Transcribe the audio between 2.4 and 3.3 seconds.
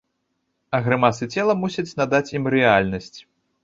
ім рэальнасць.